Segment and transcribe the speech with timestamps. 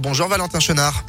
[0.00, 1.04] Bonjour Valentin Chenard.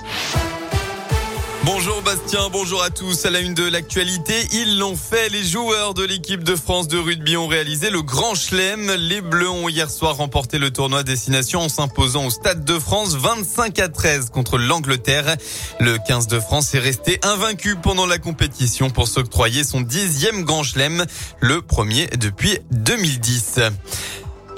[1.63, 3.23] Bonjour Bastien, bonjour à tous.
[3.23, 5.29] À la une de l'actualité, ils l'ont fait.
[5.29, 8.91] Les joueurs de l'équipe de France de rugby ont réalisé le grand chelem.
[8.97, 13.13] Les Bleus ont hier soir remporté le tournoi destination en s'imposant au Stade de France
[13.13, 15.35] 25 à 13 contre l'Angleterre.
[15.79, 20.63] Le 15 de France est resté invaincu pendant la compétition pour s'octroyer son dixième grand
[20.63, 21.05] chelem,
[21.41, 23.59] le premier depuis 2010.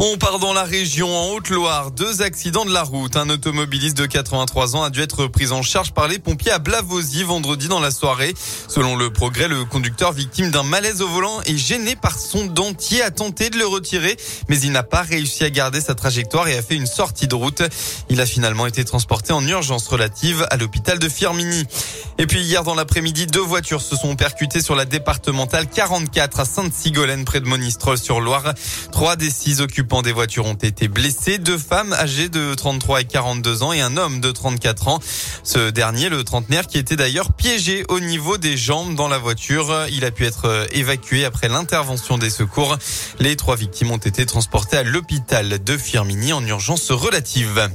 [0.04, 1.91] On part dans la région en Haute-Loire.
[1.91, 3.15] Deux accidents de la route.
[3.17, 6.57] Un automobiliste de 83 ans a dû être pris en charge par les pompiers à
[6.57, 8.34] Blavozy vendredi dans la soirée.
[8.67, 13.03] Selon le progrès, le conducteur victime d'un malaise au volant est gêné par son dentier,
[13.03, 14.17] a tenté de le retirer,
[14.49, 17.35] mais il n'a pas réussi à garder sa trajectoire et a fait une sortie de
[17.35, 17.62] route.
[18.09, 21.63] Il a finalement été transporté en urgence relative à l'hôpital de Firmini.
[22.18, 26.45] Et puis hier dans l'après-midi, deux voitures se sont percutées sur la départementale 44 à
[26.45, 28.55] Sainte-Sigolène près de Monistrol sur Loire.
[28.91, 29.62] Trois des six
[30.02, 33.98] des voitures ont été blessés, deux femmes âgées de 33 et 42 ans et un
[33.98, 34.99] homme de 34 ans.
[35.44, 39.85] Ce dernier, le trentenaire, qui était d'ailleurs piégé au niveau des jambes dans la voiture,
[39.91, 42.77] il a pu être évacué après l'intervention des secours.
[43.20, 47.70] Les trois victimes ont été transportées à l'hôpital de Firmini en urgence relative.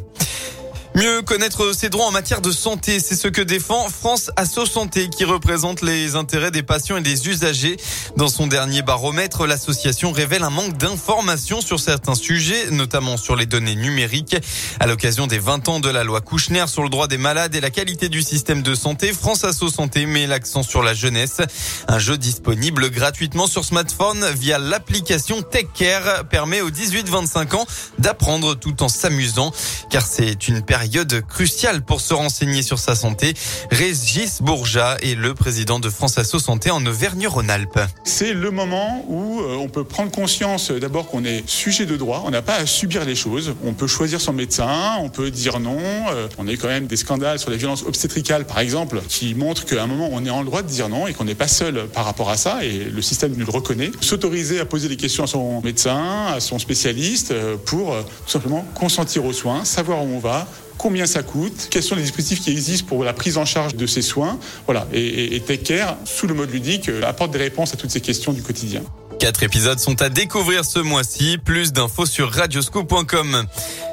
[0.96, 5.10] Mieux connaître ses droits en matière de santé, c'est ce que défend France Asso Santé
[5.10, 7.76] qui représente les intérêts des patients et des usagers.
[8.16, 13.44] Dans son dernier baromètre, l'association révèle un manque d'informations sur certains sujets, notamment sur les
[13.44, 14.38] données numériques.
[14.80, 17.60] À l'occasion des 20 ans de la loi Kouchner sur le droit des malades et
[17.60, 21.42] la qualité du système de santé, France Asso Santé met l'accent sur la jeunesse.
[21.88, 27.66] Un jeu disponible gratuitement sur smartphone via l'application TechCare permet aux 18-25 ans
[27.98, 29.52] d'apprendre tout en s'amusant
[29.90, 33.34] car c'est une période période cruciale pour se renseigner sur sa santé.
[33.72, 37.80] Régis Bourja est le président de France Asso Santé en Auvergne-Rhône-Alpes.
[38.04, 41.96] C'est le moment où euh, on peut prendre conscience euh, d'abord qu'on est sujet de
[41.96, 45.32] droit, on n'a pas à subir les choses, on peut choisir son médecin, on peut
[45.32, 49.00] dire non, euh, on a quand même des scandales sur les violences obstétricales par exemple
[49.08, 51.34] qui montrent qu'à un moment on est en droit de dire non et qu'on n'est
[51.34, 53.90] pas seul par rapport à ça et le système nous le reconnaît.
[54.00, 57.34] S'autoriser à poser des questions à son médecin, à son spécialiste
[57.64, 60.46] pour tout simplement consentir aux soins, savoir où on va,
[60.78, 63.86] combien ça coûte, quels sont les dispositifs qui existent pour la prise en charge de
[63.86, 64.38] ces soins.
[64.66, 64.86] Voilà.
[64.92, 68.00] Et, et, Take Care, sous le mode ludique, euh, apporte des réponses à toutes ces
[68.00, 68.82] questions du quotidien.
[69.18, 71.38] Quatre épisodes sont à découvrir ce mois-ci.
[71.38, 73.46] Plus d'infos sur radioscope.com.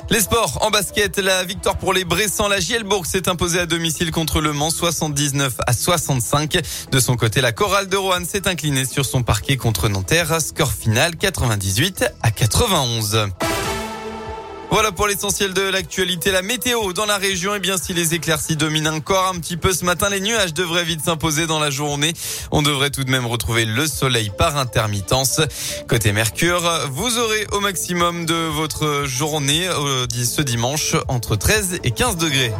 [0.09, 2.49] Les sports en basket, la victoire pour les Bressans.
[2.49, 6.59] La Gielbourg s'est imposée à domicile contre le Mans 79 à 65.
[6.91, 10.41] De son côté, la Chorale de Roanne s'est inclinée sur son parquet contre Nanterre.
[10.41, 13.29] Score final 98 à 91.
[14.73, 16.31] Voilà pour l'essentiel de l'actualité.
[16.31, 19.55] La météo dans la région, et eh bien si les éclaircies dominent encore un petit
[19.55, 22.13] peu ce matin, les nuages devraient vite s'imposer dans la journée.
[22.49, 25.41] On devrait tout de même retrouver le soleil par intermittence.
[25.87, 31.91] Côté Mercure, vous aurez au maximum de votre journée euh, ce dimanche entre 13 et
[31.91, 32.51] 15 degrés.